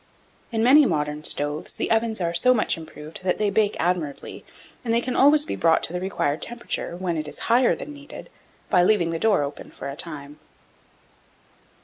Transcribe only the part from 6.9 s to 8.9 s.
when it is higher than is needed, by